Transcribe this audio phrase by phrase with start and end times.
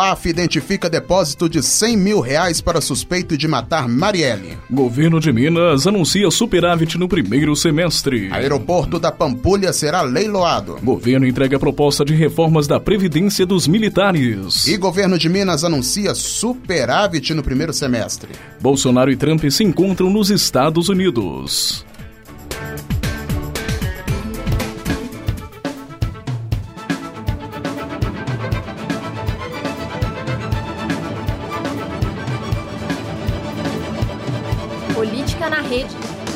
[0.00, 4.56] COAF identifica depósito de 100 mil reais para suspeito de matar Marielle.
[4.70, 8.30] Governo de Minas anuncia superávit no primeiro semestre.
[8.32, 10.78] Aeroporto da Pampulha será leiloado.
[10.82, 14.66] Governo entrega proposta de reformas da Previdência dos militares.
[14.66, 18.30] E governo de Minas anuncia superávit no primeiro semestre.
[18.58, 21.84] Bolsonaro e Trump se encontram nos Estados Unidos.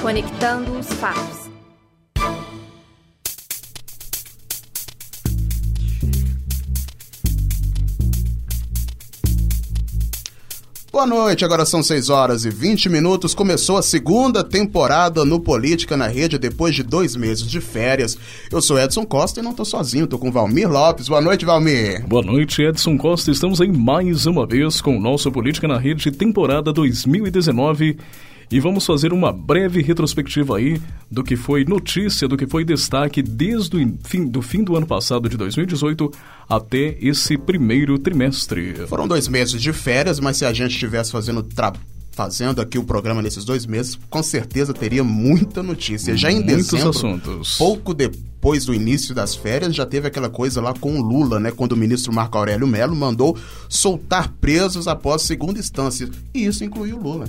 [0.04, 1.50] Conectando os fatos.
[10.92, 13.32] Boa noite, agora são 6 horas e 20 minutos.
[13.32, 18.18] Começou a segunda temporada no Política na Rede depois de dois meses de férias.
[18.52, 21.08] Eu sou Edson Costa e não tô sozinho, tô com Valmir Lopes.
[21.08, 22.06] Boa noite, Valmir.
[22.06, 23.30] Boa noite, Edson Costa.
[23.30, 27.96] Estamos aí mais uma vez com o nosso Política na Rede temporada 2019
[28.50, 33.22] e vamos fazer uma breve retrospectiva aí do que foi notícia, do que foi destaque
[33.22, 36.10] desde o fim do, fim do ano passado de 2018
[36.48, 38.74] até esse primeiro trimestre.
[38.88, 42.84] Foram dois meses de férias, mas se a gente estivesse fazendo trabalho fazendo aqui o
[42.84, 46.16] programa nesses dois meses, com certeza teria muita notícia.
[46.16, 47.58] Já em Muitos dezembro, assuntos.
[47.58, 51.50] pouco depois do início das férias, já teve aquela coisa lá com o Lula, né?
[51.50, 53.36] Quando o ministro Marco Aurélio Melo mandou
[53.68, 56.08] soltar presos após segunda instância.
[56.32, 57.28] E isso incluiu o Lula.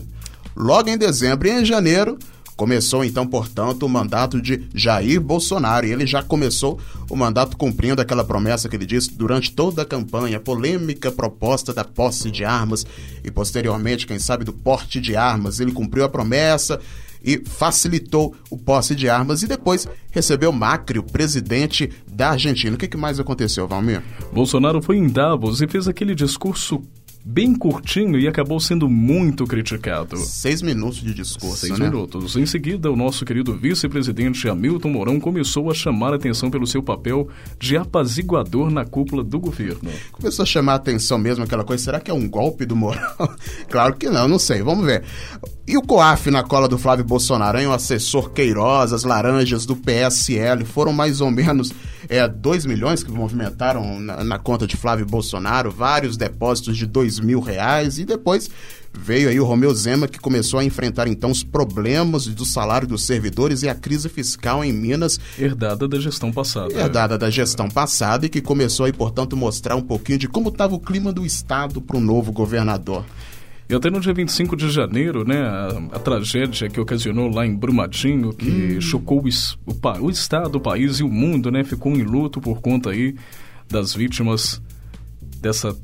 [0.55, 2.17] Logo em dezembro e em janeiro,
[2.55, 5.85] começou então, portanto, o mandato de Jair Bolsonaro.
[5.85, 9.85] E ele já começou o mandato cumprindo aquela promessa que ele disse durante toda a
[9.85, 12.85] campanha, a polêmica proposta da posse de armas
[13.23, 15.59] e posteriormente, quem sabe, do porte de armas.
[15.59, 16.79] Ele cumpriu a promessa
[17.23, 22.75] e facilitou o posse de armas e depois recebeu Macri, o presidente da Argentina.
[22.75, 24.03] O que, mais aconteceu, Valmir?
[24.31, 26.83] Bolsonaro foi em Davos e fez aquele discurso
[27.27, 30.15] bem curtinho e acabou sendo muito criticado.
[30.17, 31.87] Seis minutos de discurso, Seis né?
[31.87, 32.35] minutos.
[32.35, 36.83] Em seguida, o nosso querido vice-presidente Hamilton Mourão começou a chamar a atenção pelo seu
[36.83, 37.27] papel
[37.59, 39.89] de apaziguador na cúpula do governo.
[40.11, 43.01] Começou a chamar a atenção mesmo aquela coisa, será que é um golpe do Mourão?
[43.69, 45.03] claro que não, não sei, vamos ver.
[45.67, 47.65] E o COAF na cola do Flávio Bolsonaro, hein?
[47.65, 51.73] o assessor Queiroz, as laranjas do PSL, foram mais ou menos
[52.09, 57.19] é, 2 milhões que movimentaram na, na conta de Flávio Bolsonaro, vários depósitos de 2
[57.19, 58.49] mil reais, e depois
[58.97, 63.03] veio aí o Romeu Zema, que começou a enfrentar então os problemas do salário dos
[63.03, 66.73] servidores e a crise fiscal em Minas, Herdada da gestão passada.
[66.73, 70.75] herdada da gestão passada, e que começou aí, portanto, mostrar um pouquinho de como estava
[70.75, 73.03] o clima do Estado para o novo governador.
[73.67, 77.55] E até no dia 25 de janeiro, né, a, a tragédia que ocasionou lá em
[77.55, 82.03] Brumadinho, que chocou o, o, o estado, o país e o mundo, né, ficou em
[82.03, 83.15] luto por conta aí
[83.67, 84.61] das vítimas
[85.41, 85.75] dessa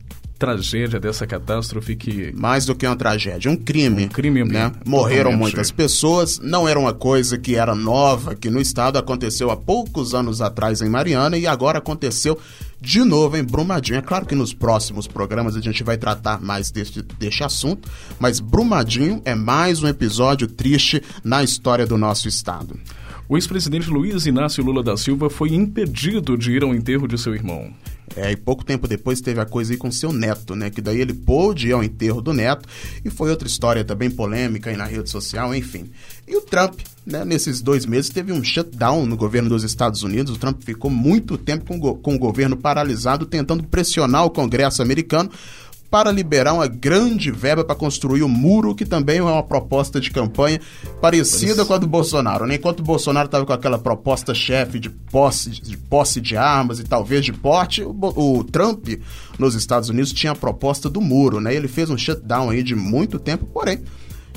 [0.41, 4.06] tragédia, dessa catástrofe que Mais do que uma tragédia, um crime.
[4.06, 4.72] Um crime, né?
[4.84, 9.58] Morreram muitas pessoas, não era uma coisa que era nova, que no estado aconteceu há
[9.58, 12.40] poucos anos atrás em Mariana e agora aconteceu
[12.81, 14.00] de novo em Brumadinho.
[14.00, 17.88] É claro que nos próximos programas a gente vai tratar mais deste, deste assunto,
[18.19, 22.80] mas Brumadinho é mais um episódio triste na história do nosso estado.
[23.30, 27.36] o ex-presidente Luiz Inácio Lula da Silva foi impedido de ir ao enterro de seu
[27.36, 27.72] irmão.
[28.16, 30.70] É, e pouco tempo depois teve a coisa aí com seu neto, né?
[30.70, 32.68] Que daí ele pôde ir ao enterro do neto.
[33.06, 35.90] E foi outra história também polêmica aí na rede social, enfim.
[36.28, 37.25] E o Trump, né?
[37.25, 40.35] Nesses dois meses teve um shutdown no governo dos Estados Unidos.
[40.35, 44.29] O Trump ficou muito tempo com, o go- com o governo paralisado, tentando pressionar o
[44.29, 45.29] Congresso americano
[45.90, 50.09] para liberar uma grande verba para construir o muro, que também é uma proposta de
[50.09, 50.58] campanha
[51.02, 52.46] parecida com a do Bolsonaro.
[52.46, 52.55] né?
[52.55, 56.85] Enquanto o Bolsonaro estava com aquela proposta chefe de posse de, posse de armas e
[56.85, 58.87] talvez de porte, o, o Trump
[59.37, 61.41] nos Estados Unidos tinha a proposta do muro.
[61.41, 61.53] Né?
[61.55, 63.81] Ele fez um shutdown aí de muito tempo, porém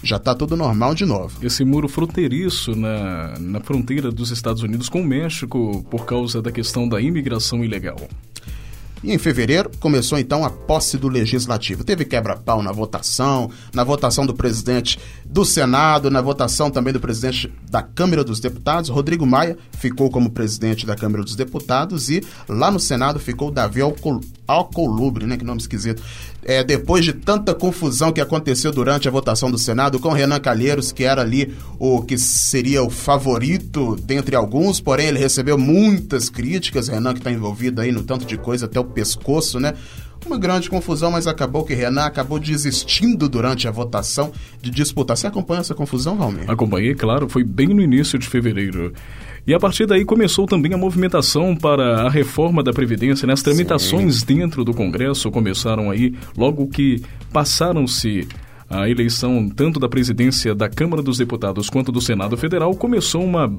[0.04, 1.44] já está tudo normal de novo.
[1.44, 6.52] Esse muro fronteiriço na, na fronteira dos Estados Unidos com o México por causa da
[6.52, 7.96] questão da imigração ilegal.
[9.04, 11.84] E em fevereiro começou então a posse do legislativo.
[11.84, 17.52] Teve quebra-pau na votação, na votação do presidente do Senado, na votação também do presidente
[17.70, 18.88] da Câmara dos Deputados.
[18.88, 23.82] Rodrigo Maia ficou como presidente da Câmara dos Deputados e lá no Senado ficou Davi
[23.82, 25.36] Alcol Alcolubre, né?
[25.36, 26.02] Que nome esquisito.
[26.42, 30.92] É, depois de tanta confusão que aconteceu durante a votação do Senado com Renan Calheiros,
[30.92, 36.88] que era ali o que seria o favorito dentre alguns, porém ele recebeu muitas críticas,
[36.88, 39.74] Renan que está envolvido aí no tanto de coisa até o pescoço, né?
[40.26, 44.32] Uma grande confusão, mas acabou que Renan acabou desistindo durante a votação
[44.62, 45.16] de disputar.
[45.16, 46.50] Você acompanha essa confusão, Valmir?
[46.50, 48.92] Acompanhei, claro, foi bem no início de fevereiro.
[49.46, 53.26] E a partir daí começou também a movimentação para a reforma da Previdência.
[53.26, 53.34] Né?
[53.34, 54.26] As tramitações Sim.
[54.26, 58.26] dentro do Congresso começaram aí logo que passaram-se
[58.70, 63.54] a eleição tanto da presidência da Câmara dos Deputados quanto do Senado Federal, começou uma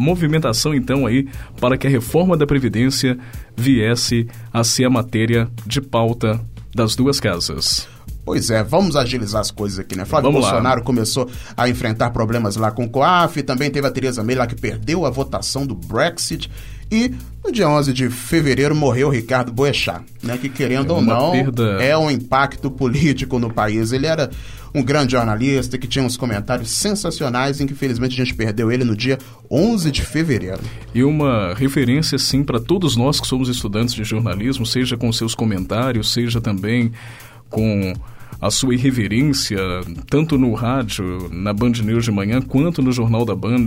[0.00, 1.28] movimentação então aí
[1.60, 3.18] para que a reforma da Previdência
[3.54, 6.40] viesse a ser a matéria de pauta
[6.74, 7.86] das duas casas.
[8.24, 10.04] Pois é, vamos agilizar as coisas aqui, né?
[10.04, 10.86] Flávio vamos Bolsonaro lá.
[10.86, 14.54] começou a enfrentar problemas lá com o COAF, também teve a Tereza May lá que
[14.54, 16.50] perdeu a votação do Brexit.
[16.90, 17.14] E
[17.44, 20.36] no dia 11 de fevereiro morreu Ricardo Boechat, né?
[20.36, 21.82] Que querendo é ou não, perda...
[21.82, 23.92] é um impacto político no país.
[23.92, 24.30] Ele era
[24.74, 28.84] um grande jornalista que tinha uns comentários sensacionais em que infelizmente a gente perdeu ele
[28.84, 29.18] no dia
[29.50, 30.60] 11 de fevereiro.
[30.94, 35.34] E uma referência sim para todos nós que somos estudantes de jornalismo, seja com seus
[35.34, 36.92] comentários, seja também
[37.48, 37.92] com
[38.40, 39.58] a sua irreverência,
[40.08, 43.66] tanto no rádio, na Band News de manhã, quanto no Jornal da Band,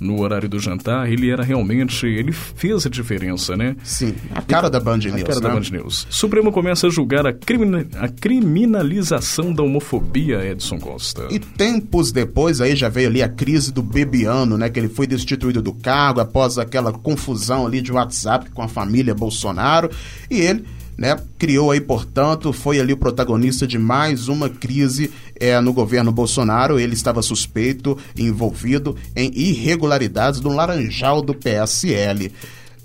[0.00, 3.76] no horário do jantar, ele era realmente, ele fez a diferença, né?
[3.84, 5.14] Sim, a cara da Band News.
[5.14, 5.48] A cara né?
[5.48, 6.06] da Band News.
[6.08, 11.28] Supremo começa a julgar a, crimina, a criminalização da homofobia, Edson Costa.
[11.30, 14.70] E tempos depois, aí já veio ali a crise do Bebiano, né?
[14.70, 19.14] Que ele foi destituído do cargo após aquela confusão ali de WhatsApp com a família
[19.14, 19.90] Bolsonaro.
[20.30, 20.64] E ele
[21.00, 26.12] né, criou aí, portanto, foi ali o protagonista de mais uma crise é, no governo
[26.12, 26.78] Bolsonaro.
[26.78, 32.30] Ele estava suspeito, envolvido em irregularidades do laranjal do PSL.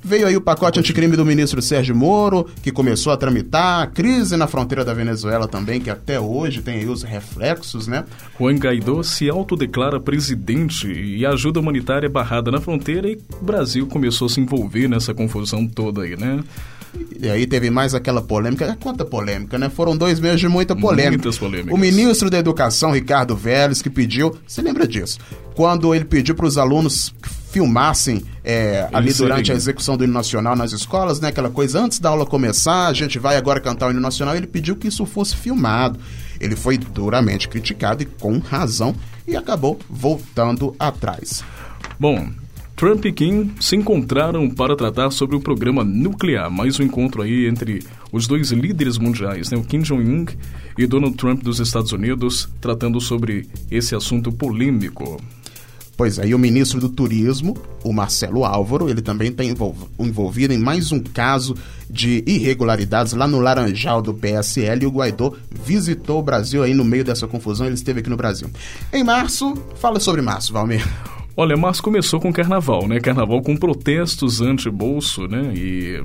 [0.01, 4.38] Veio aí o pacote anticrime do ministro Sérgio Moro, que começou a tramitar, a crise
[4.38, 8.06] na fronteira da Venezuela também, que até hoje tem aí os reflexos, né?
[8.39, 14.27] Juan Guaidó se autodeclara presidente e ajuda humanitária barrada na fronteira e o Brasil começou
[14.27, 16.41] a se envolver nessa confusão toda aí, né?
[17.19, 18.77] E aí teve mais aquela polêmica.
[18.81, 19.69] Quanta polêmica, né?
[19.69, 21.12] Foram dois meses de muita polêmica.
[21.12, 21.74] Muitas polêmicas.
[21.74, 24.38] O ministro da Educação, Ricardo Vélez, que pediu.
[24.45, 25.19] Você lembra disso?
[25.56, 27.13] Quando ele pediu para os alunos
[27.51, 31.30] filmassem é, ali durante a execução do hino nacional nas escolas, né?
[31.30, 34.36] Aquela coisa, antes da aula começar, a gente vai agora cantar o hino nacional.
[34.36, 35.98] Ele pediu que isso fosse filmado.
[36.39, 38.94] Ele foi duramente criticado e com razão
[39.25, 41.44] e acabou voltando atrás.
[41.98, 42.30] Bom,
[42.75, 47.48] Trump e Kim se encontraram para tratar sobre o programa nuclear, mais um encontro aí
[47.48, 47.81] entre
[48.12, 50.25] os dois líderes mundiais, né, o Kim Jong-un
[50.77, 55.22] e Donald Trump dos Estados Unidos, tratando sobre esse assunto polêmico.
[55.95, 59.45] Pois é, e o ministro do Turismo, o Marcelo Álvaro, ele também está
[59.98, 61.56] envolvido em mais um caso
[61.89, 66.83] de irregularidades lá no Laranjal do PSL e o Guaidó visitou o Brasil aí no
[66.83, 68.50] meio dessa confusão, ele esteve aqui no Brasil.
[68.92, 70.86] Em março, fala sobre março, Valmir.
[71.37, 72.99] Olha, março começou com carnaval, né?
[72.99, 75.51] Carnaval com protestos anti-bolso, né?
[75.53, 76.01] E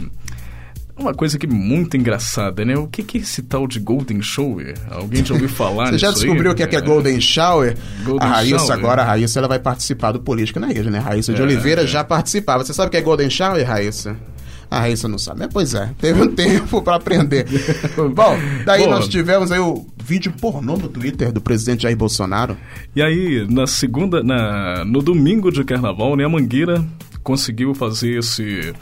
[1.00, 2.76] uma coisa que é muito engraçada, né?
[2.76, 4.74] O que, que é esse tal de Golden Shower?
[4.90, 7.76] Alguém já ouviu falar Você já descobriu o que é, que é Golden Shower?
[8.04, 8.72] Golden a Raíssa Shower.
[8.72, 10.98] agora, a Raíssa, ela vai participar do Política na Rede, né?
[10.98, 11.86] A Raíssa de é, Oliveira é.
[11.86, 12.64] já participava.
[12.64, 14.16] Você sabe o que é Golden Shower, Raíssa?
[14.70, 15.40] A Raíssa não sabe.
[15.40, 17.46] Mas, pois é, teve um tempo para aprender.
[18.14, 22.56] Bom, daí nós tivemos aí o vídeo pornô no Twitter do presidente Jair Bolsonaro.
[22.94, 26.84] E aí, na segunda, na, no domingo de carnaval, né, a Mangueira
[27.22, 28.72] conseguiu fazer esse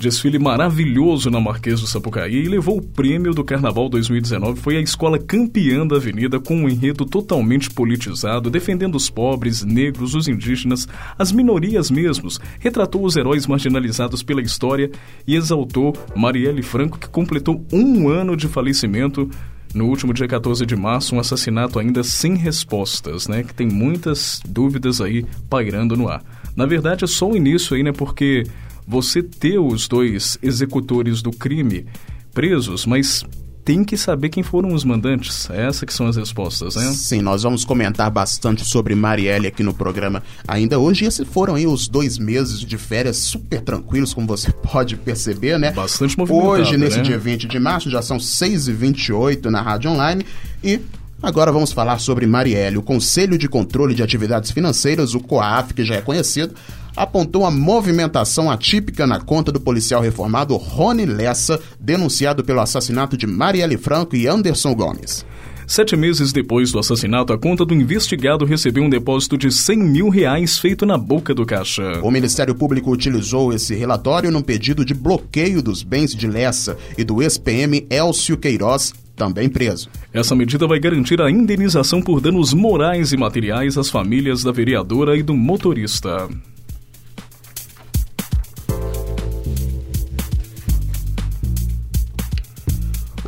[0.00, 4.58] Desfile maravilhoso na Marquês do Sapucaí e levou o prêmio do Carnaval 2019.
[4.58, 10.14] Foi a escola campeã da avenida com um enredo totalmente politizado, defendendo os pobres, negros,
[10.14, 10.88] os indígenas,
[11.18, 12.40] as minorias mesmos.
[12.58, 14.90] Retratou os heróis marginalizados pela história
[15.26, 19.28] e exaltou Marielle Franco, que completou um ano de falecimento
[19.74, 23.42] no último dia 14 de março, um assassinato ainda sem respostas, né?
[23.42, 26.24] Que tem muitas dúvidas aí pairando no ar.
[26.56, 27.92] Na verdade, é só o início aí, né?
[27.92, 28.44] Porque
[28.90, 31.86] você ter os dois executores do crime
[32.34, 33.24] presos, mas
[33.64, 35.48] tem que saber quem foram os mandantes.
[35.48, 36.90] É essa que são as respostas, né?
[36.92, 41.04] Sim, nós vamos comentar bastante sobre Marielle aqui no programa ainda hoje.
[41.04, 45.56] E esses foram aí os dois meses de férias super tranquilos, como você pode perceber,
[45.56, 45.70] né?
[45.70, 47.02] Bastante movimentado, Hoje, nesse né?
[47.04, 50.26] dia 20 de março, já são 6h28 na Rádio Online.
[50.64, 50.80] E
[51.22, 52.78] Agora vamos falar sobre Marielle.
[52.78, 56.54] O Conselho de Controle de Atividades Financeiras, o COAF, que já é conhecido,
[56.96, 63.26] apontou a movimentação atípica na conta do policial reformado Rony Lessa, denunciado pelo assassinato de
[63.26, 65.24] Marielle Franco e Anderson Gomes.
[65.70, 70.08] Sete meses depois do assassinato, a conta do investigado recebeu um depósito de 100 mil
[70.08, 72.00] reais feito na boca do caixa.
[72.02, 77.04] O Ministério Público utilizou esse relatório num pedido de bloqueio dos bens de Lessa e
[77.04, 79.88] do ex-PM Elcio Queiroz, também preso.
[80.12, 85.16] Essa medida vai garantir a indenização por danos morais e materiais às famílias da vereadora
[85.16, 86.28] e do motorista.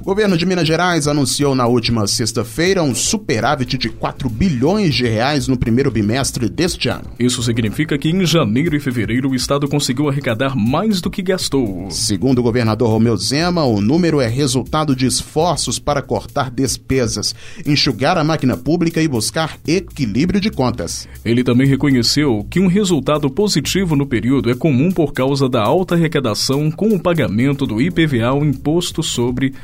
[0.02, 5.06] O governo de Minas Gerais anunciou na última sexta-feira um superávit de 4 bilhões de
[5.06, 7.04] reais no primeiro bimestre deste ano.
[7.21, 11.88] Isso significa que em janeiro e fevereiro o estado conseguiu arrecadar mais do que gastou.
[11.88, 17.32] Segundo o governador Romeu Zema, o número é resultado de esforços para cortar despesas,
[17.64, 21.09] enxugar a máquina pública e buscar equilíbrio de contas.
[21.25, 25.94] Ele também reconheceu que um resultado positivo no período é comum por causa da alta
[25.94, 29.54] arrecadação com o pagamento do IPVA, o imposto sobre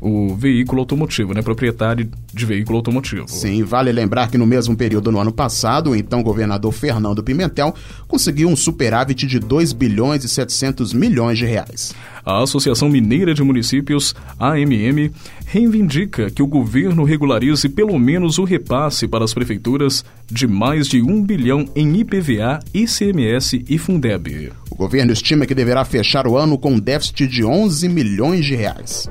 [0.00, 1.42] o veículo automotivo, né?
[1.42, 3.28] Proprietário de veículo automotivo.
[3.28, 7.74] Sim, vale lembrar que no mesmo período no ano passado, o então governador Fernando Pimentel
[8.06, 11.94] conseguiu um superávit de 2 bilhões e 700 milhões de reais.
[12.24, 15.10] A Associação Mineira de Municípios, AMM,
[15.46, 21.00] reivindica que o governo regularize pelo menos o repasse para as prefeituras de mais de
[21.00, 24.52] um bilhão em IPVA, ICMS e Fundeb.
[24.70, 28.54] O governo estima que deverá fechar o ano com um déficit de 11 milhões de
[28.54, 29.08] reais.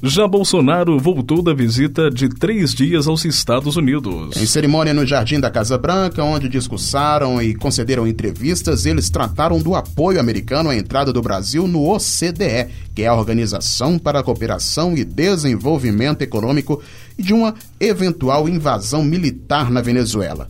[0.00, 4.36] Já Bolsonaro voltou da visita de três dias aos Estados Unidos.
[4.36, 9.74] Em cerimônia no Jardim da Casa Branca, onde discursaram e concederam entrevistas, eles trataram do
[9.74, 14.96] apoio americano à entrada do Brasil no OCDE, que é a Organização para a Cooperação
[14.96, 16.80] e Desenvolvimento Econômico,
[17.18, 20.48] e de uma eventual invasão militar na Venezuela,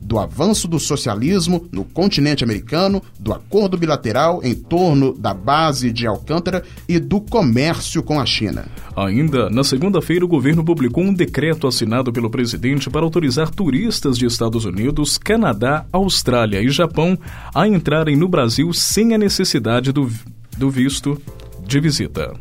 [0.00, 6.06] do avanço do socialismo no continente americano, do acordo bilateral em torno da base de
[6.06, 8.66] Alcântara e do comércio com a China.
[8.96, 14.26] Ainda na segunda-feira, o governo publicou um decreto assinado pelo presidente para autorizar turistas de
[14.26, 17.16] Estados Unidos, Canadá, Austrália e Japão
[17.54, 20.10] a entrarem no Brasil sem a necessidade do,
[20.58, 21.20] do visto
[21.64, 22.34] de visita.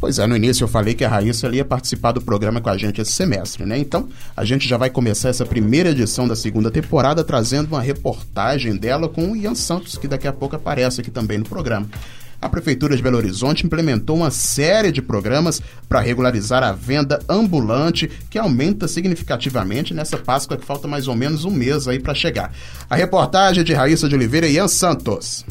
[0.00, 2.78] Pois é, no início eu falei que a Raíssa ia participar do programa com a
[2.78, 3.76] gente esse semestre, né?
[3.76, 8.76] Então, a gente já vai começar essa primeira edição da segunda temporada trazendo uma reportagem
[8.76, 11.88] dela com o Ian Santos, que daqui a pouco aparece aqui também no programa.
[12.40, 18.08] A Prefeitura de Belo Horizonte implementou uma série de programas para regularizar a venda ambulante,
[18.30, 22.52] que aumenta significativamente nessa Páscoa que falta mais ou menos um mês aí para chegar.
[22.88, 25.44] A reportagem de Raíssa de Oliveira e Ian Santos.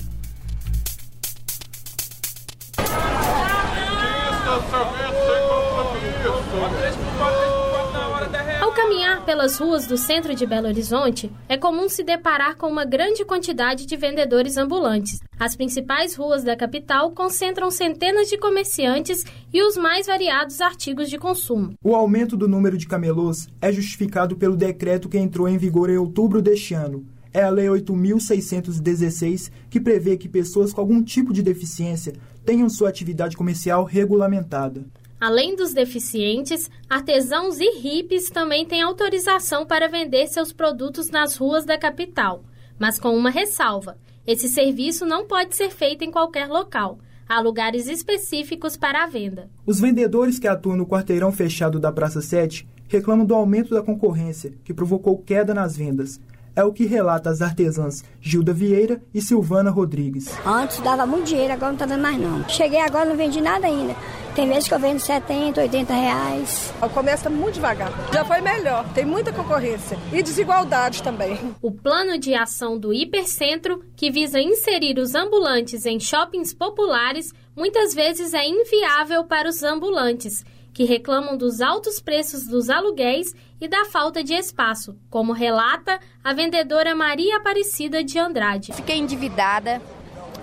[9.28, 13.86] Pelas ruas do centro de Belo Horizonte, é comum se deparar com uma grande quantidade
[13.86, 15.20] de vendedores ambulantes.
[15.38, 21.18] As principais ruas da capital concentram centenas de comerciantes e os mais variados artigos de
[21.18, 21.74] consumo.
[21.84, 25.98] O aumento do número de camelôs é justificado pelo decreto que entrou em vigor em
[25.98, 27.06] outubro deste ano.
[27.34, 32.14] É a Lei 8.616 que prevê que pessoas com algum tipo de deficiência
[32.46, 34.86] tenham sua atividade comercial regulamentada.
[35.20, 41.66] Além dos deficientes, artesãos e hippies também têm autorização para vender seus produtos nas ruas
[41.66, 42.44] da capital,
[42.78, 43.98] mas com uma ressalva:
[44.28, 47.00] esse serviço não pode ser feito em qualquer local.
[47.28, 49.50] Há lugares específicos para a venda.
[49.66, 54.54] Os vendedores que atuam no quarteirão fechado da Praça 7 reclamam do aumento da concorrência,
[54.64, 56.22] que provocou queda nas vendas.
[56.56, 60.34] É o que relata as artesãs Gilda Vieira e Silvana Rodrigues.
[60.46, 62.48] Antes dava muito dinheiro, agora não está dando mais não.
[62.50, 63.96] Cheguei agora não vendi nada ainda.
[64.38, 66.72] Tem vezes que eu vendo 70, 80 reais.
[67.12, 67.91] Está muito devagar.
[68.13, 68.88] Já foi melhor.
[68.94, 71.56] Tem muita concorrência e desigualdade também.
[71.60, 77.96] O plano de ação do Hipercentro, que visa inserir os ambulantes em shoppings populares, muitas
[77.96, 83.86] vezes é inviável para os ambulantes, que reclamam dos altos preços dos aluguéis e da
[83.86, 88.72] falta de espaço, como relata a vendedora Maria Aparecida de Andrade.
[88.72, 89.82] Fiquei endividada,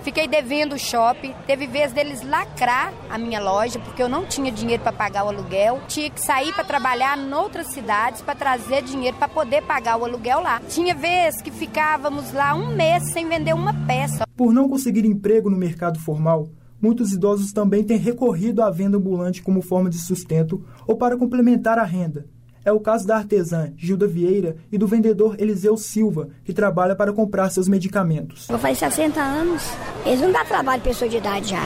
[0.05, 1.33] Fiquei devendo o shopping.
[1.47, 5.29] Teve vez deles lacrar a minha loja, porque eu não tinha dinheiro para pagar o
[5.29, 5.81] aluguel.
[5.87, 10.05] Tinha que sair para trabalhar em outras cidades para trazer dinheiro para poder pagar o
[10.05, 10.61] aluguel lá.
[10.69, 14.27] Tinha vez que ficávamos lá um mês sem vender uma peça.
[14.37, 19.41] Por não conseguir emprego no mercado formal, muitos idosos também têm recorrido à venda ambulante
[19.41, 22.27] como forma de sustento ou para complementar a renda.
[22.65, 27.13] É o caso da artesã Gilda Vieira e do vendedor Eliseu Silva, que trabalha para
[27.13, 28.49] comprar seus medicamentos.
[28.49, 29.61] Eu falei 60 anos,
[30.03, 31.61] eles não dão trabalho pessoa de idade já.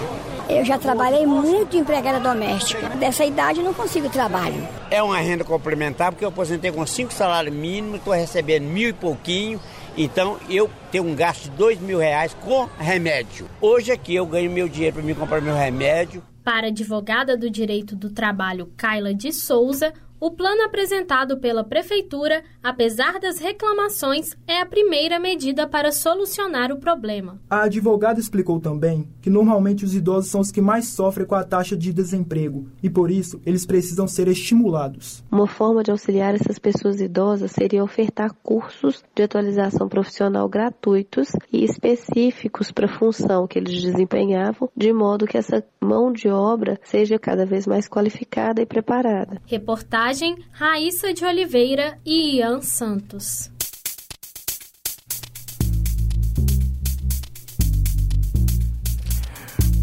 [0.49, 2.89] Eu já trabalhei muito empregada doméstica.
[2.97, 4.61] Dessa idade não consigo trabalho.
[4.91, 8.93] É uma renda complementar porque eu aposentei com cinco salários mínimos, estou recebendo mil e
[8.93, 9.57] pouquinho.
[9.95, 13.47] Então eu tenho um gasto de dois mil reais com remédio.
[13.61, 16.21] Hoje aqui eu ganho meu dinheiro para me comprar meu remédio.
[16.43, 22.43] Para a advogada do direito do trabalho Kaila de Souza, o plano apresentado pela Prefeitura,
[22.61, 27.39] apesar das reclamações, é a primeira medida para solucionar o problema.
[27.49, 31.43] A advogada explicou também que normalmente os idosos são os que mais sofrem com a
[31.43, 35.23] taxa de desemprego e, por isso, eles precisam ser estimulados.
[35.31, 41.63] Uma forma de auxiliar essas pessoas idosas seria ofertar cursos de atualização profissional gratuitos e
[41.63, 47.17] específicos para a função que eles desempenhavam, de modo que essa mão de obra seja
[47.17, 49.41] cada vez mais qualificada e preparada.
[49.45, 50.08] Reportagem
[50.51, 53.51] Raíssa de Oliveira e Ian Santos.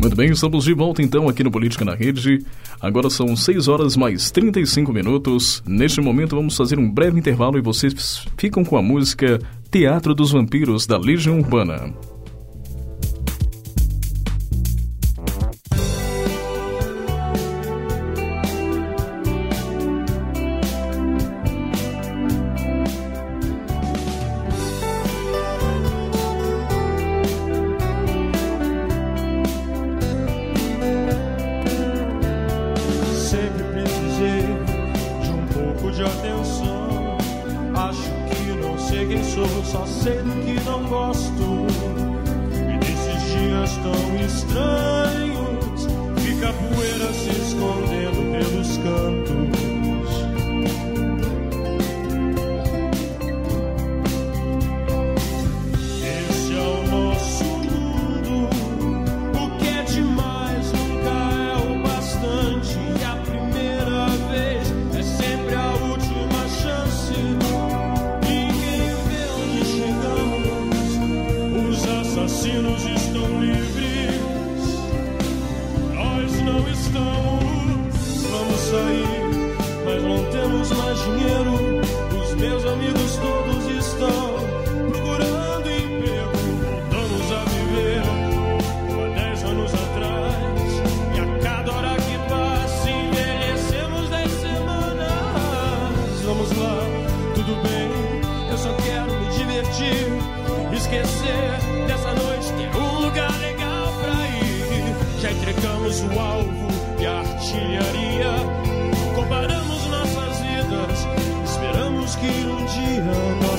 [0.01, 2.45] Muito bem, estamos de volta então aqui no Política na Rede.
[2.81, 5.63] Agora são 6 horas mais 35 minutos.
[5.65, 9.39] Neste momento vamos fazer um breve intervalo e vocês ficam com a música
[9.71, 11.95] Teatro dos Vampiros da Legião Urbana.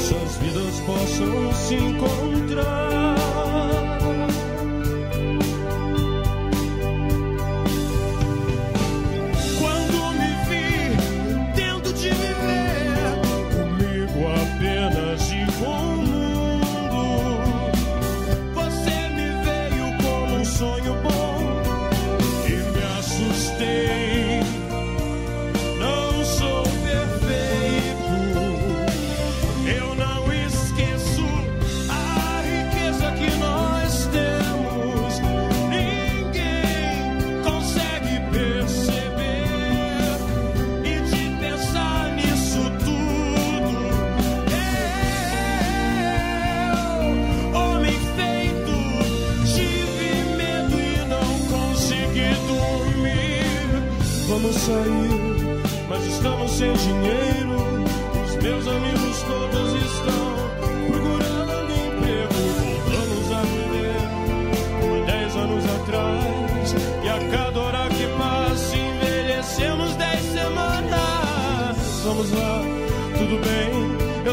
[0.10, 2.37] nossas vidas possam se encontrar.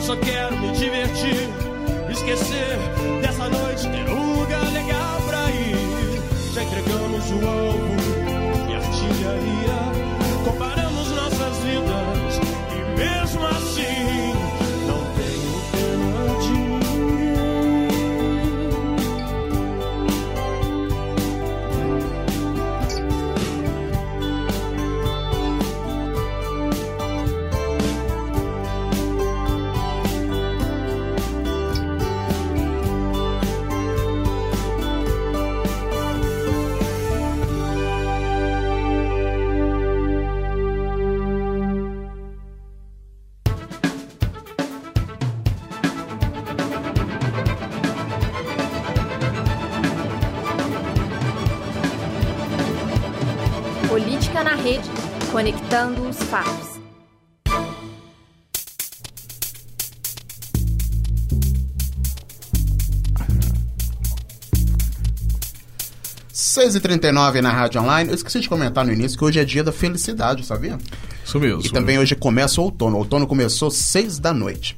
[0.04, 1.48] só quero me divertir,
[2.10, 2.78] esquecer
[3.22, 6.52] dessa noite, ter um lugar legal pra ir.
[6.52, 7.93] Já entregamos o ovo
[55.34, 56.80] conectando os fatos.
[66.32, 68.10] Seis e trinta na Rádio Online.
[68.10, 70.78] Eu esqueci de comentar no início que hoje é dia da felicidade, sabia?
[71.24, 71.66] Isso mesmo.
[71.66, 72.94] E também hoje começa o outono.
[72.94, 74.76] O outono começou seis da noite.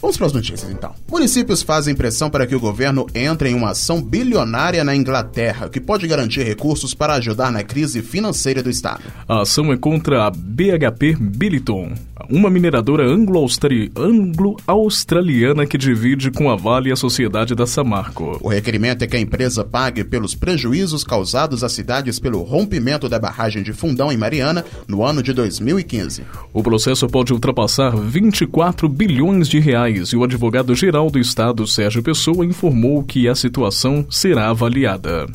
[0.00, 0.94] Vamos para as notícias então.
[1.10, 5.80] Municípios fazem pressão para que o governo entre em uma ação bilionária na Inglaterra, que
[5.80, 9.02] pode garantir recursos para ajudar na crise financeira do Estado.
[9.28, 11.94] A ação é contra a BHP Billiton,
[12.30, 18.38] uma mineradora anglo-australiana que divide com a Vale a sociedade da Samarco.
[18.42, 23.18] O requerimento é que a empresa pague pelos prejuízos causados às cidades pelo rompimento da
[23.18, 26.22] barragem de Fundão em Mariana no ano de 2015.
[26.52, 32.44] O processo pode ultrapassar 24 bilhões de reais e o advogado-geral do Estado, Sérgio Pessoa,
[32.44, 35.26] informou que a situação será avaliada.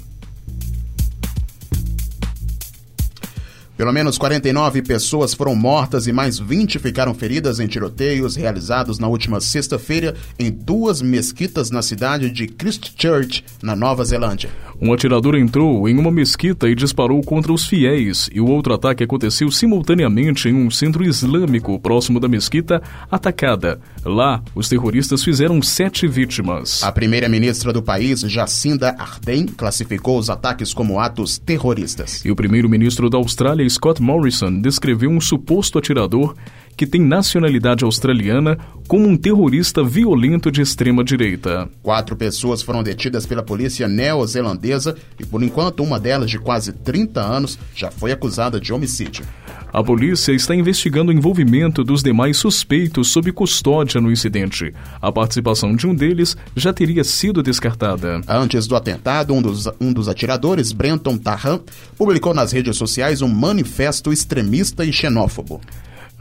[3.84, 9.10] Pelo menos 49 pessoas foram mortas e mais 20 ficaram feridas em tiroteios realizados na
[9.10, 14.50] última sexta-feira em duas mesquitas na cidade de Christchurch, na Nova Zelândia.
[14.84, 19.02] Um atirador entrou em uma mesquita e disparou contra os fiéis, e o outro ataque
[19.02, 23.80] aconteceu simultaneamente em um centro islâmico próximo da mesquita atacada.
[24.04, 26.84] Lá, os terroristas fizeram sete vítimas.
[26.84, 32.22] A primeira-ministra do país, Jacinda Ardern, classificou os ataques como atos terroristas.
[32.26, 36.36] E o primeiro-ministro da Austrália, Scott Morrison, descreveu um suposto atirador
[36.75, 38.57] que tem nacionalidade australiana,
[38.88, 41.69] como um terrorista violento de extrema direita.
[41.81, 47.21] Quatro pessoas foram detidas pela polícia neozelandesa e, por enquanto, uma delas, de quase 30
[47.21, 49.25] anos, já foi acusada de homicídio.
[49.73, 54.71] A polícia está investigando o envolvimento dos demais suspeitos sob custódia no incidente.
[55.01, 58.21] A participação de um deles já teria sido descartada.
[58.27, 61.59] Antes do atentado, um dos, um dos atiradores, Brenton Tarran,
[61.97, 65.59] publicou nas redes sociais um manifesto extremista e xenófobo.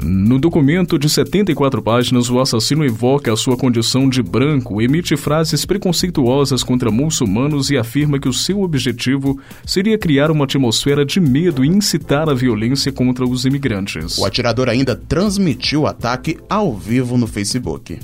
[0.04, 5.64] No documento de 74 páginas, o assassino evoca a sua condição de branco, emite frases
[5.64, 11.64] preconceituosas contra muçulmanos e afirma que o seu objetivo seria criar uma atmosfera de medo
[11.64, 14.18] e incitar a violência contra os imigrantes.
[14.18, 17.98] O atirador ainda transmitiu o ataque ao vivo no Facebook.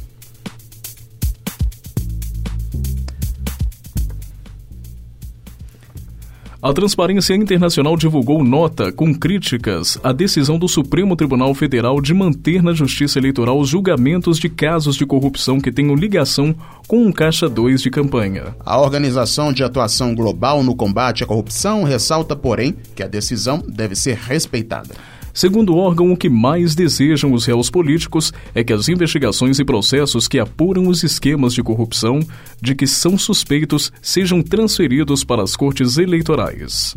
[6.60, 12.64] A Transparência Internacional divulgou nota com críticas à decisão do Supremo Tribunal Federal de manter
[12.64, 16.52] na Justiça Eleitoral julgamentos de casos de corrupção que tenham ligação
[16.88, 18.56] com um Caixa 2 de campanha.
[18.66, 23.94] A Organização de Atuação Global no Combate à Corrupção ressalta, porém, que a decisão deve
[23.94, 24.96] ser respeitada.
[25.32, 29.64] Segundo o órgão, o que mais desejam os réus políticos é que as investigações e
[29.64, 32.20] processos que apuram os esquemas de corrupção
[32.60, 36.96] de que são suspeitos sejam transferidos para as cortes eleitorais.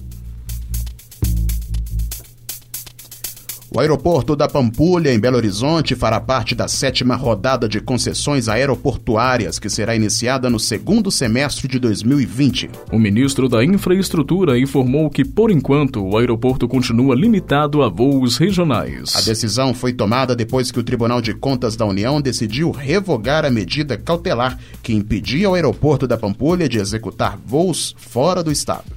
[3.73, 9.59] O aeroporto da Pampulha, em Belo Horizonte, fará parte da sétima rodada de concessões aeroportuárias,
[9.59, 12.69] que será iniciada no segundo semestre de 2020.
[12.91, 19.15] O ministro da Infraestrutura informou que, por enquanto, o aeroporto continua limitado a voos regionais.
[19.15, 23.49] A decisão foi tomada depois que o Tribunal de Contas da União decidiu revogar a
[23.49, 28.91] medida cautelar que impedia o aeroporto da Pampulha de executar voos fora do estado.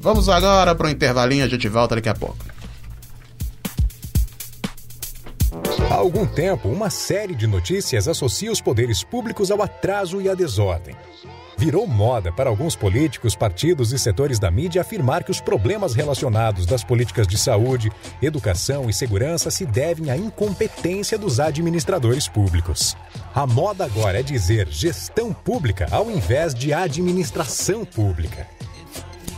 [0.00, 2.51] Vamos agora para o intervalinho, a gente volta daqui a pouco.
[5.92, 10.34] Há algum tempo, uma série de notícias associa os poderes públicos ao atraso e à
[10.34, 10.96] desordem.
[11.58, 16.64] Virou moda para alguns políticos, partidos e setores da mídia afirmar que os problemas relacionados
[16.64, 22.96] das políticas de saúde, educação e segurança se devem à incompetência dos administradores públicos.
[23.34, 28.46] A moda agora é dizer gestão pública ao invés de administração pública.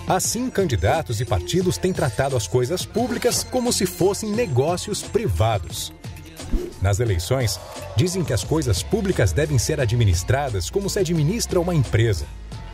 [0.06, 5.92] Assim, candidatos e partidos têm tratado as coisas públicas como se fossem negócios privados.
[6.80, 7.58] Nas eleições,
[7.96, 12.26] dizem que as coisas públicas devem ser administradas como se administra uma empresa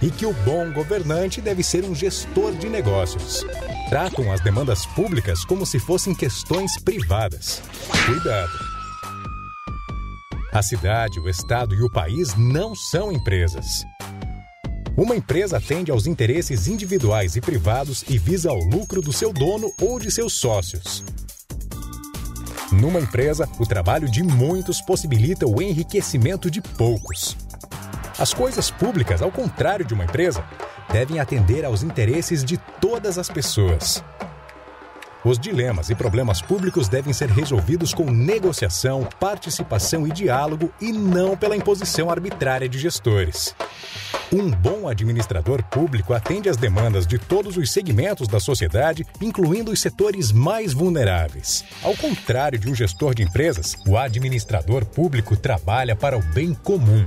[0.03, 3.45] e que o bom governante deve ser um gestor de negócios.
[3.89, 7.63] Tratam as demandas públicas como se fossem questões privadas.
[8.07, 8.71] Cuidado!
[10.53, 13.85] A cidade, o estado e o país não são empresas.
[14.97, 19.73] Uma empresa atende aos interesses individuais e privados e visa ao lucro do seu dono
[19.81, 21.05] ou de seus sócios.
[22.81, 27.37] Numa empresa, o trabalho de muitos possibilita o enriquecimento de poucos.
[28.19, 30.43] As coisas públicas, ao contrário de uma empresa,
[30.91, 34.03] devem atender aos interesses de todas as pessoas.
[35.23, 41.37] Os dilemas e problemas públicos devem ser resolvidos com negociação, participação e diálogo e não
[41.37, 43.55] pela imposição arbitrária de gestores.
[44.33, 49.81] Um bom administrador público atende às demandas de todos os segmentos da sociedade, incluindo os
[49.81, 51.65] setores mais vulneráveis.
[51.83, 57.05] Ao contrário de um gestor de empresas, o administrador público trabalha para o bem comum.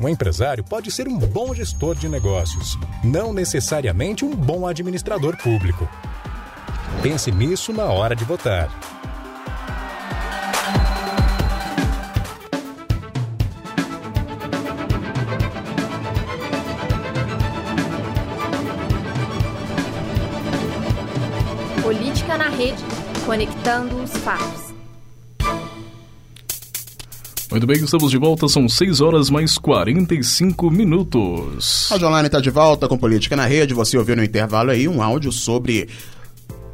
[0.00, 5.88] Um empresário pode ser um bom gestor de negócios, não necessariamente um bom administrador público.
[7.00, 8.68] Pense nisso na hora de votar.
[22.60, 22.84] Rede,
[23.24, 24.74] conectando os fatos.
[27.50, 31.90] Muito bem, estamos de volta, são 6 horas mais 45 minutos.
[31.90, 33.72] A Online está de volta com Política na Rede.
[33.72, 35.88] Você ouviu no intervalo aí um áudio sobre.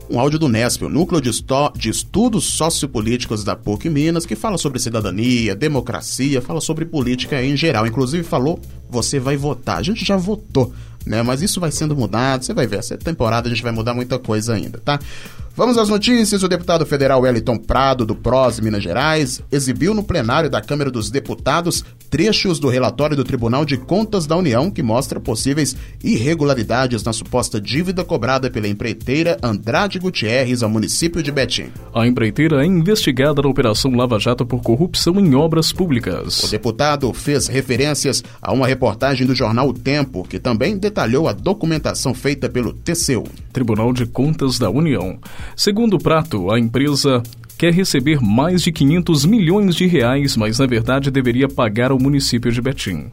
[0.09, 1.31] Um áudio do NESP, o Núcleo de,
[1.77, 7.57] de Estudos Sociopolíticos da PUC Minas, que fala sobre cidadania, democracia, fala sobre política em
[7.57, 7.87] geral.
[7.87, 9.79] Inclusive falou, você vai votar.
[9.79, 10.73] A gente já votou,
[11.05, 11.23] né?
[11.23, 12.79] Mas isso vai sendo mudado, você vai ver.
[12.79, 15.01] Essa temporada a gente vai mudar muita coisa ainda, tá?
[15.57, 16.43] Vamos às notícias.
[16.43, 21.11] O deputado federal Wellington Prado, do PROS Minas Gerais, exibiu no plenário da Câmara dos
[21.11, 21.83] Deputados
[22.17, 27.61] trechos do relatório do Tribunal de Contas da União que mostra possíveis irregularidades na suposta
[27.61, 31.67] dívida cobrada pela empreiteira Andrade Gutierrez ao município de Betim.
[31.95, 36.43] A empreiteira é investigada na Operação Lava Jato por corrupção em obras públicas.
[36.43, 41.35] O deputado fez referências a uma reportagem do jornal O Tempo, que também detalhou a
[41.35, 43.25] documentação feita pelo TCU.
[43.53, 45.19] Tribunal de Contas da União.
[45.55, 47.23] Segundo o Prato, a empresa
[47.59, 52.53] quer receber mais de 500 milhões de reais, mas na verdade deveria pagar ao município
[52.53, 53.11] de Betim.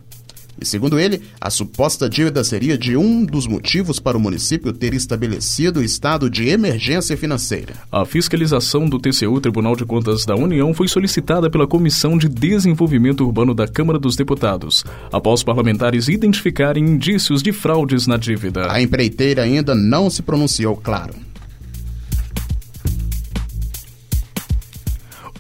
[0.62, 4.94] E segundo ele, a suposta dívida seria de um dos motivos para o município ter
[4.94, 7.74] estabelecido o estado de emergência financeira.
[7.92, 13.26] A fiscalização do TCU, Tribunal de Contas da União, foi solicitada pela Comissão de Desenvolvimento
[13.26, 18.72] Urbano da Câmara dos Deputados, após parlamentares identificarem indícios de fraudes na dívida.
[18.72, 21.14] A empreiteira ainda não se pronunciou, claro.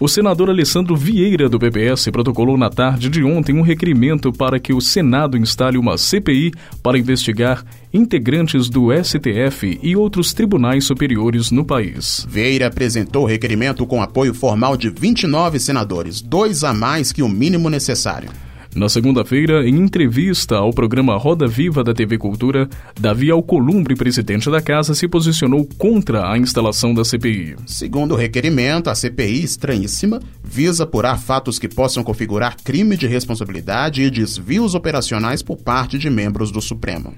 [0.04, 4.74] O senador Alessandro Vieira, do BBS, protocolou na tarde de ontem um requerimento para que
[4.74, 6.52] o Senado instale uma CPI
[6.84, 7.64] para investigar
[7.94, 12.28] integrantes do STF e outros tribunais superiores no país.
[12.28, 17.30] Vieira apresentou o requerimento com apoio formal de 29 senadores, dois a mais que o
[17.30, 18.30] mínimo necessário.
[18.76, 22.68] Na segunda-feira, em entrevista ao programa Roda Viva da TV Cultura,
[23.00, 27.56] Davi Alcolumbre, presidente da casa, se posicionou contra a instalação da CPI.
[27.68, 34.02] Segundo o requerimento, a CPI, estranhíssima, visa apurar fatos que possam configurar crime de responsabilidade
[34.02, 37.14] e desvios operacionais por parte de membros do Supremo.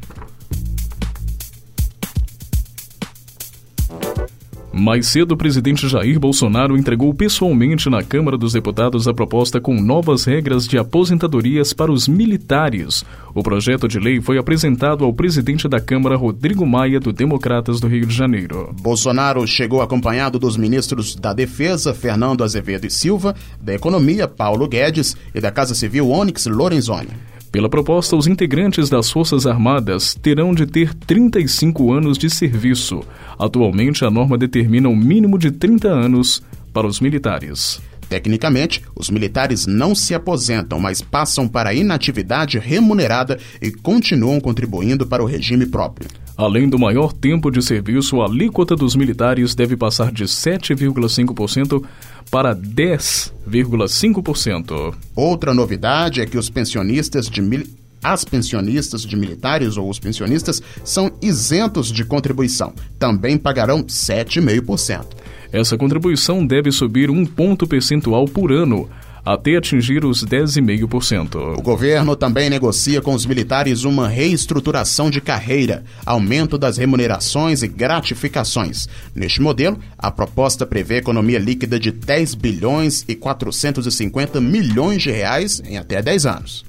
[4.78, 9.74] Mais cedo, o presidente Jair Bolsonaro entregou pessoalmente na Câmara dos Deputados a proposta com
[9.74, 13.02] novas regras de aposentadorias para os militares.
[13.34, 17.88] O projeto de lei foi apresentado ao presidente da Câmara, Rodrigo Maia, do Democratas do
[17.88, 18.76] Rio de Janeiro.
[18.82, 25.16] Bolsonaro chegou acompanhado dos ministros da Defesa, Fernando Azevedo e Silva, da Economia, Paulo Guedes,
[25.34, 27.35] e da Casa Civil, Onyx Lorenzoni.
[27.56, 33.02] Pela proposta, os integrantes das Forças Armadas terão de ter 35 anos de serviço.
[33.40, 37.82] Atualmente, a norma determina um mínimo de 30 anos para os militares.
[38.10, 45.08] Tecnicamente, os militares não se aposentam, mas passam para a inatividade remunerada e continuam contribuindo
[45.08, 46.10] para o regime próprio.
[46.38, 51.82] Além do maior tempo de serviço, a alíquota dos militares deve passar de 7,5%
[52.30, 54.94] para 10,5%.
[55.16, 57.64] Outra novidade é que os pensionistas de mil...
[58.04, 62.74] as pensionistas de militares ou os pensionistas são isentos de contribuição.
[63.00, 65.06] Também pagarão 7,5%.
[65.54, 68.90] Essa contribuição deve subir um ponto percentual por ano,
[69.26, 71.58] até atingir os 10,5%.
[71.58, 77.68] O governo também negocia com os militares uma reestruturação de carreira, aumento das remunerações e
[77.68, 78.88] gratificações.
[79.16, 85.62] Neste modelo, a proposta prevê economia líquida de 10 bilhões e 450 milhões de reais
[85.66, 86.66] em até 10 anos.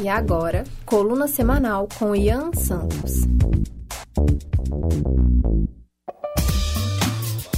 [0.00, 3.26] E agora, coluna semanal com Ian Santos.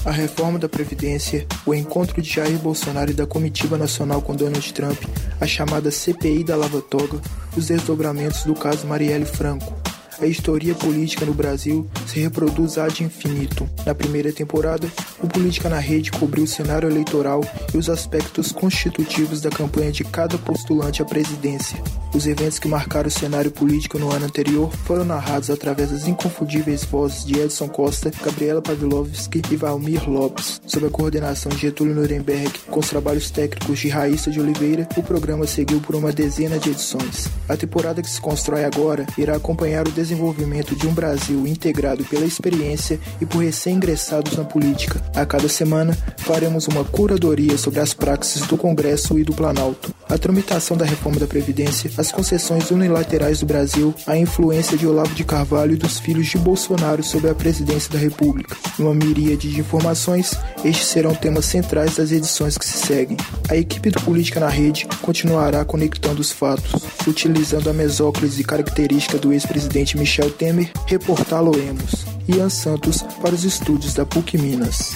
[0.04, 4.72] A reforma da Previdência, o encontro de Jair Bolsonaro e da Comitiva Nacional com Donald
[4.72, 4.98] Trump,
[5.40, 7.20] a chamada CPI da Lava Toga,
[7.56, 9.89] os desdobramentos do caso Marielle Franco.
[10.20, 13.68] A história política no Brasil se reproduz ad infinito.
[13.86, 14.86] Na primeira temporada,
[15.22, 17.40] o Política na Rede cobriu o cenário eleitoral
[17.72, 21.82] e os aspectos constitutivos da campanha de cada postulante à presidência.
[22.14, 26.84] Os eventos que marcaram o cenário político no ano anterior foram narrados através das inconfundíveis
[26.84, 30.60] vozes de Edson Costa, Gabriela Pavlovski e Valmir Lopes.
[30.66, 35.02] Sob a coordenação de Getúlio Nuremberg, com os trabalhos técnicos de Raíssa de Oliveira, o
[35.02, 37.28] programa seguiu por uma dezena de edições.
[37.48, 42.24] A temporada que se constrói agora irá acompanhar o desenvolvimento de um Brasil integrado pela
[42.24, 45.00] experiência e por recém-ingressados na política.
[45.14, 50.18] A cada semana, faremos uma curadoria sobre as praxes do Congresso e do Planalto, a
[50.18, 55.22] tramitação da reforma da Previdência, as concessões unilaterais do Brasil, a influência de Olavo de
[55.22, 58.56] Carvalho e dos filhos de Bolsonaro sobre a presidência da República.
[58.78, 63.16] Numa miríade de informações, estes serão temas centrais das edições que se seguem.
[63.48, 69.32] A equipe do Política na Rede continuará conectando os fatos, utilizando a mesóclise característica do
[69.32, 72.06] ex-presidente Michel Temer, reportá-lo-emos.
[72.26, 74.94] Ian Santos para os estúdios da PUC Minas.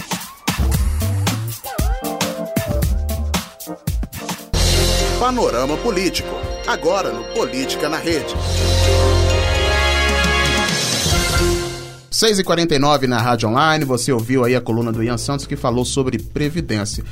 [5.19, 8.33] Panorama Político, agora no Política na Rede.
[12.11, 16.17] 6h49 na Rádio Online, você ouviu aí a coluna do Ian Santos que falou sobre
[16.17, 17.03] Previdência.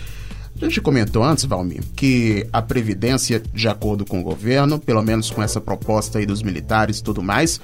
[0.62, 5.30] A gente comentou antes, Valmir, que a Previdência, de acordo com o governo, pelo menos
[5.30, 7.60] com essa proposta aí dos militares e tudo mais,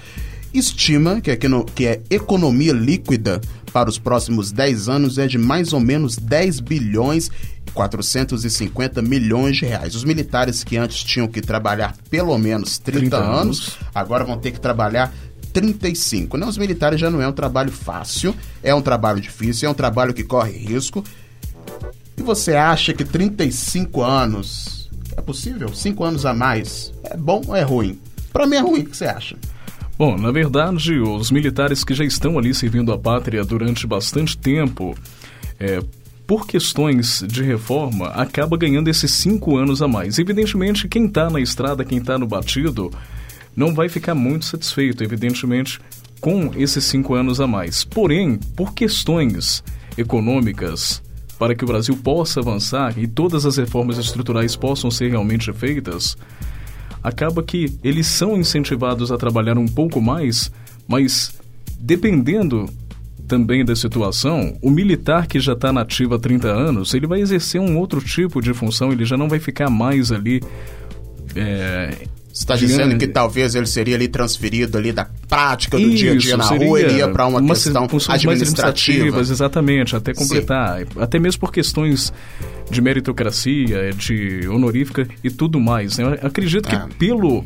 [0.53, 1.35] estima que,
[1.75, 3.39] que é economia líquida
[3.71, 7.29] para os próximos 10 anos é de mais ou menos 10 bilhões
[7.73, 9.95] 450 milhões de reais.
[9.95, 14.37] Os militares que antes tinham que trabalhar pelo menos 30, 30 anos, anos, agora vão
[14.37, 15.13] ter que trabalhar
[15.53, 16.37] 35.
[16.37, 19.75] Não, os militares já não é um trabalho fácil, é um trabalho difícil, é um
[19.75, 21.03] trabalho que corre risco.
[22.19, 25.73] E você acha que 35 anos é possível?
[25.73, 27.97] 5 anos a mais é bom ou é ruim?
[28.33, 29.37] Para mim é ruim, o que você acha?
[29.97, 34.97] Bom, na verdade, os militares que já estão ali servindo a pátria durante bastante tempo,
[35.57, 35.81] é,
[36.27, 40.19] por questões de reforma, acaba ganhando esses cinco anos a mais.
[40.19, 42.91] Evidentemente, quem está na estrada, quem está no batido,
[43.55, 45.79] não vai ficar muito satisfeito, evidentemente,
[46.19, 47.85] com esses cinco anos a mais.
[47.85, 49.63] Porém, por questões
[49.97, 51.01] econômicas,
[51.39, 56.17] para que o Brasil possa avançar e todas as reformas estruturais possam ser realmente feitas,
[57.01, 60.51] acaba que eles são incentivados a trabalhar um pouco mais,
[60.85, 61.33] mas
[61.79, 62.69] dependendo
[63.25, 67.61] também da situação, o militar que já está nativo há 30 anos, ele vai exercer
[67.61, 70.41] um outro tipo de função, ele já não vai ficar mais ali.
[71.35, 72.07] É,
[72.39, 76.13] você está dizendo que talvez ele seria ali transferido ali da prática do Isso, dia
[76.13, 79.19] a dia na rua, ele ia para uma, uma questão administrativa.
[79.19, 80.79] Exatamente, até completar.
[80.79, 80.85] Sim.
[81.01, 82.13] Até mesmo por questões
[82.71, 85.97] de meritocracia, de honorífica e tudo mais.
[85.97, 86.17] Né?
[86.21, 86.87] Eu acredito que é.
[86.97, 87.43] pelo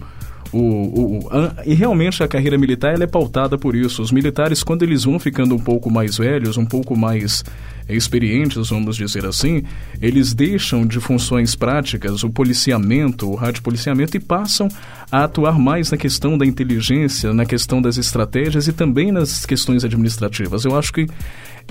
[0.54, 4.02] o, o, a, e realmente a carreira militar ela é pautada por isso.
[4.02, 7.44] Os militares, quando eles vão ficando um pouco mais velhos, um pouco mais
[7.88, 9.64] é, experientes, vamos dizer assim,
[10.00, 14.68] eles deixam de funções práticas o policiamento, o radiopoliciamento e passam
[15.12, 19.84] a atuar mais na questão da inteligência, na questão das estratégias e também nas questões
[19.84, 20.66] administrativas.
[20.66, 21.08] Eu acho que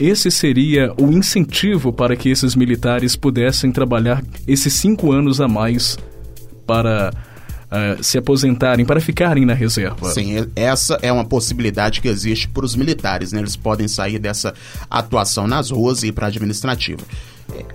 [0.01, 5.97] esse seria o incentivo para que esses militares pudessem trabalhar esses cinco anos a mais
[6.67, 7.13] para
[7.73, 10.11] uh, se aposentarem, para ficarem na reserva.
[10.11, 13.41] Sim, essa é uma possibilidade que existe para os militares, né?
[13.41, 14.55] Eles podem sair dessa
[14.91, 17.03] atuação nas ruas e ir para a administrativa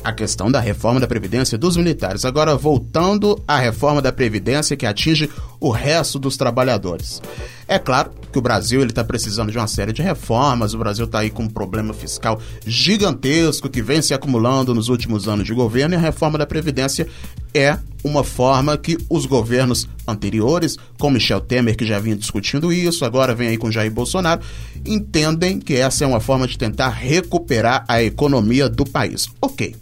[0.03, 2.25] a questão da reforma da Previdência dos militares.
[2.25, 5.29] Agora, voltando à reforma da Previdência que atinge
[5.59, 7.21] o resto dos trabalhadores.
[7.67, 11.19] É claro que o Brasil está precisando de uma série de reformas, o Brasil está
[11.19, 15.95] aí com um problema fiscal gigantesco que vem se acumulando nos últimos anos de governo
[15.95, 17.07] e a reforma da Previdência
[17.53, 23.03] é uma forma que os governos anteriores, com Michel Temer, que já vinha discutindo isso,
[23.03, 24.41] agora vem aí com Jair Bolsonaro,
[24.85, 29.27] entendem que essa é uma forma de tentar recuperar a economia do país.
[29.41, 29.75] Ok.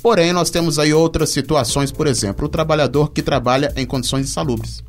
[0.00, 4.82] Porém, nós temos aí outras situações, por exemplo, o trabalhador que trabalha em condições insalubres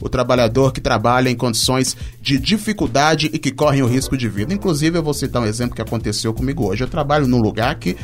[0.00, 4.52] o trabalhador que trabalha em condições de dificuldade e que correm o risco de vida.
[4.52, 6.84] Inclusive, eu vou citar um exemplo que aconteceu comigo hoje.
[6.84, 7.96] Eu trabalho num lugar que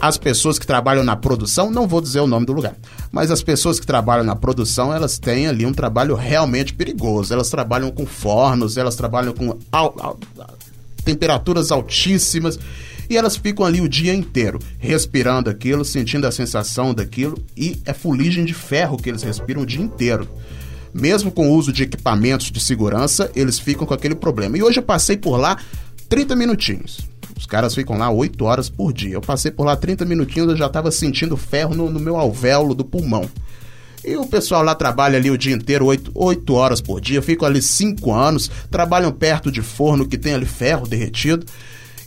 [0.00, 2.74] as pessoas que trabalham na produção, não vou dizer o nome do lugar,
[3.12, 7.32] mas as pessoas que trabalham na produção, elas têm ali um trabalho realmente perigoso.
[7.32, 10.18] Elas trabalham com fornos, elas trabalham com al, al,
[11.04, 12.58] temperaturas altíssimas
[13.08, 17.92] e elas ficam ali o dia inteiro respirando aquilo, sentindo a sensação daquilo e é
[17.92, 20.28] fuligem de ferro que eles respiram o dia inteiro.
[20.92, 24.58] Mesmo com o uso de equipamentos de segurança, eles ficam com aquele problema.
[24.58, 25.56] E hoje eu passei por lá
[26.08, 27.00] 30 minutinhos.
[27.36, 29.14] Os caras ficam lá 8 horas por dia.
[29.14, 32.74] Eu passei por lá 30 minutinhos, eu já estava sentindo ferro no, no meu alvéolo
[32.74, 33.28] do pulmão.
[34.04, 37.46] E o pessoal lá trabalha ali o dia inteiro, oito, oito horas por dia, ficam
[37.46, 41.46] ali cinco anos, trabalham perto de forno que tem ali ferro derretido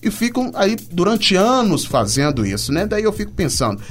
[0.03, 2.85] e ficam aí durante anos fazendo isso, né?
[2.85, 3.81] Daí eu fico pensando,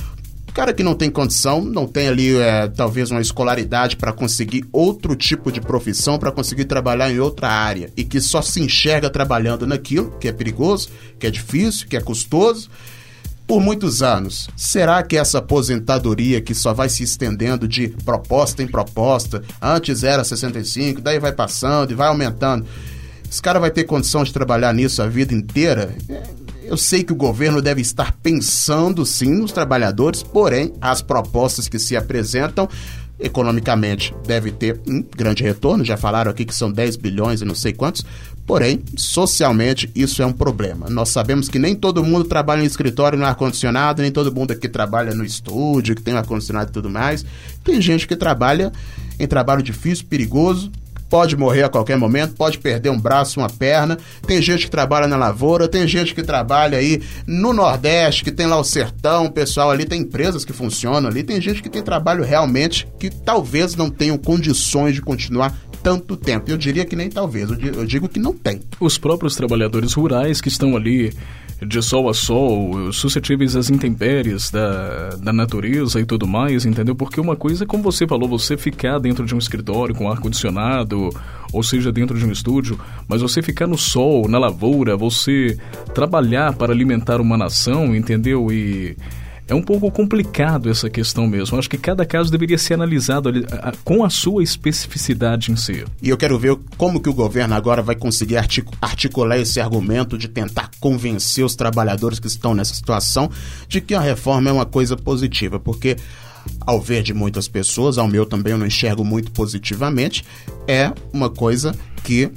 [0.54, 5.16] cara que não tem condição, não tem ali é, talvez uma escolaridade para conseguir outro
[5.16, 9.66] tipo de profissão, para conseguir trabalhar em outra área e que só se enxerga trabalhando
[9.66, 12.70] naquilo que é perigoso, que é difícil, que é custoso
[13.48, 14.48] por muitos anos.
[14.56, 20.22] Será que essa aposentadoria que só vai se estendendo de proposta em proposta, antes era
[20.22, 22.64] 65, daí vai passando e vai aumentando,
[23.28, 25.92] esse cara vai ter condição de trabalhar nisso a vida inteira?
[26.66, 31.78] Eu sei que o governo deve estar pensando sim nos trabalhadores, porém, as propostas que
[31.78, 32.68] se apresentam
[33.20, 37.54] economicamente deve ter um grande retorno, já falaram aqui que são 10 bilhões e não
[37.54, 38.04] sei quantos,
[38.46, 40.88] porém, socialmente isso é um problema.
[40.90, 44.68] Nós sabemos que nem todo mundo trabalha em escritório no ar-condicionado, nem todo mundo aqui
[44.68, 47.24] trabalha no estúdio, que tem ar-condicionado e tudo mais.
[47.62, 48.72] Tem gente que trabalha
[49.18, 50.72] em trabalho difícil, perigoso,
[51.08, 53.98] pode morrer a qualquer momento, pode perder um braço, uma perna.
[54.26, 58.46] Tem gente que trabalha na lavoura, tem gente que trabalha aí no Nordeste, que tem
[58.46, 61.82] lá o sertão, o pessoal ali tem empresas que funcionam ali, tem gente que tem
[61.82, 66.50] trabalho realmente que talvez não tenham condições de continuar tanto tempo.
[66.50, 68.62] Eu diria que nem talvez, eu digo que não tem.
[68.80, 71.14] Os próprios trabalhadores rurais que estão ali
[71.66, 76.94] de sol a sol, suscetíveis às intempéries da, da natureza e tudo mais, entendeu?
[76.94, 81.10] Porque uma coisa, como você falou, você ficar dentro de um escritório com ar-condicionado,
[81.52, 85.58] ou seja, dentro de um estúdio, mas você ficar no sol, na lavoura, você
[85.94, 88.50] trabalhar para alimentar uma nação, entendeu?
[88.52, 88.96] E
[89.46, 91.58] é um pouco complicado essa questão mesmo.
[91.58, 93.30] Acho que cada caso deveria ser analisado
[93.84, 95.84] com a sua especificidade em si.
[96.02, 100.28] E eu quero ver como que o governo agora vai conseguir articular esse argumento de
[100.28, 103.30] tentar convencer os trabalhadores que estão nessa situação
[103.68, 105.96] de que a reforma é uma coisa positiva, porque
[106.60, 110.24] ao ver de muitas pessoas, ao meu também eu não enxergo muito positivamente,
[110.66, 112.30] é uma coisa que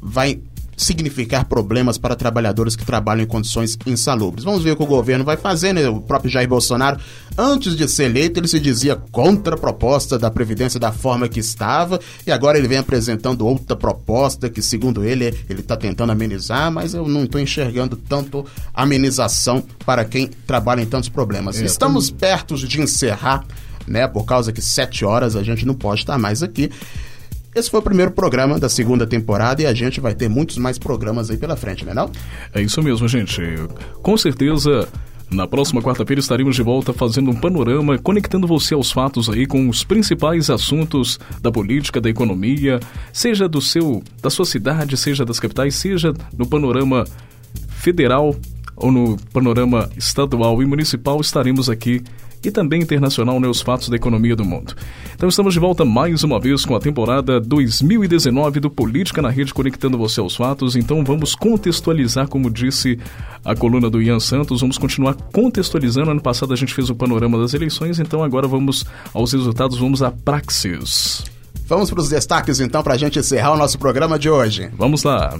[0.00, 0.40] vai
[0.78, 4.44] significar problemas para trabalhadores que trabalham em condições insalubres.
[4.44, 5.88] Vamos ver o que o governo vai fazer, né?
[5.88, 6.98] O próprio Jair Bolsonaro,
[7.36, 11.40] antes de ser eleito, ele se dizia contra a proposta da Previdência da forma que
[11.40, 16.70] estava, e agora ele vem apresentando outra proposta que, segundo ele, ele está tentando amenizar,
[16.70, 21.60] mas eu não estou enxergando tanto amenização para quem trabalha em tantos problemas.
[21.60, 23.44] É, Estamos perto de encerrar,
[23.84, 24.06] né?
[24.06, 26.70] Por causa que sete horas a gente não pode estar mais aqui.
[27.54, 30.78] Esse foi o primeiro programa da segunda temporada e a gente vai ter muitos mais
[30.78, 32.10] programas aí pela frente, né não?
[32.54, 33.42] É isso mesmo, gente.
[34.02, 34.86] Com certeza,
[35.30, 39.68] na próxima quarta-feira estaremos de volta fazendo um panorama, conectando você aos fatos aí com
[39.68, 42.80] os principais assuntos da política, da economia,
[43.12, 47.04] seja do seu, da sua cidade, seja das capitais, seja no panorama
[47.68, 48.36] federal
[48.76, 52.02] ou no panorama estadual e municipal, estaremos aqui
[52.44, 54.74] e também internacional nos fatos da economia do mundo.
[55.14, 59.52] Então estamos de volta mais uma vez com a temporada 2019 do Política na Rede
[59.52, 60.76] conectando você aos fatos.
[60.76, 62.98] Então vamos contextualizar, como disse
[63.44, 66.10] a coluna do Ian Santos, vamos continuar contextualizando.
[66.10, 70.02] Ano passado a gente fez o panorama das eleições, então agora vamos aos resultados, vamos
[70.02, 71.24] à praxis.
[71.66, 74.70] Vamos para os destaques então para a gente encerrar o nosso programa de hoje.
[74.76, 75.38] Vamos lá.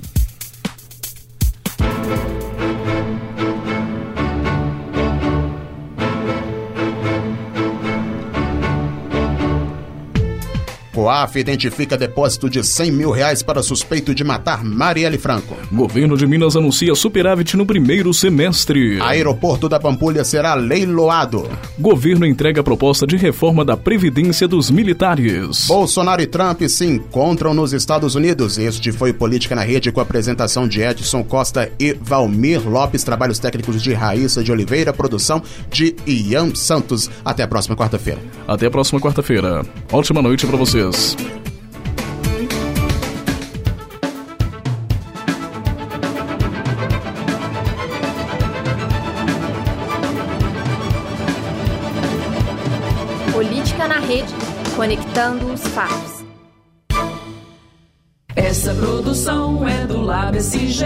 [10.98, 15.56] COAF identifica depósito de 100 mil reais para suspeito de matar Marielle Franco.
[15.70, 19.00] Governo de Minas anuncia superávit no primeiro semestre.
[19.00, 21.48] Aeroporto da Pampulha será leiloado.
[21.78, 25.68] Governo entrega proposta de reforma da Previdência dos Militares.
[25.68, 28.58] Bolsonaro e Trump se encontram nos Estados Unidos.
[28.58, 33.38] Este foi Política na Rede com a apresentação de Edson Costa e Valmir Lopes, trabalhos
[33.38, 35.40] técnicos de Raíssa de Oliveira, produção
[35.70, 37.08] de Ian Santos.
[37.24, 38.18] Até a próxima quarta-feira.
[38.48, 39.64] Até a próxima quarta-feira.
[39.92, 40.87] Ótima noite para vocês.
[40.88, 41.16] Deus.
[53.32, 54.32] Política na rede,
[54.74, 56.24] conectando os fatos.
[58.34, 60.84] Essa produção é do Lab SG,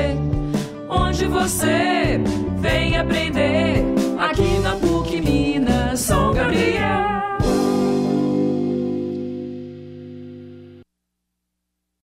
[0.89, 2.21] onde você
[2.59, 3.85] vem aprender